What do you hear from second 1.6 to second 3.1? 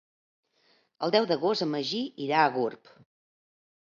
en Magí irà a Gurb.